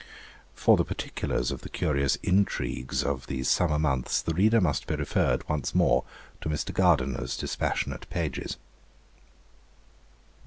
For 0.55 0.77
the 0.77 0.83
particulars 0.83 1.51
of 1.51 1.61
the 1.61 1.69
curious 1.69 2.15
intrigues 2.23 3.03
of 3.03 3.27
these 3.27 3.47
summer 3.47 3.77
months 3.77 4.19
the 4.19 4.33
reader 4.33 4.59
must 4.59 4.87
be 4.87 4.95
referred, 4.95 5.47
once 5.47 5.75
more, 5.75 6.03
to 6.41 6.49
Mr. 6.49 6.73
Gardiner's 6.73 7.37
dispassionate 7.37 8.09
pages. 8.09 8.57